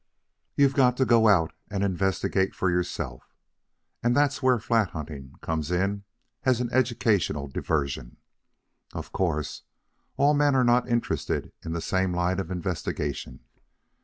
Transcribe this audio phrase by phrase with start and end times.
[0.55, 3.35] You've got to go out and investigate for yourself,
[4.01, 6.05] and that's where flat hunting comes in
[6.43, 8.17] as an educational diversion.
[8.93, 9.61] Of course,
[10.17, 13.41] all men are not interested in the same line of investigation.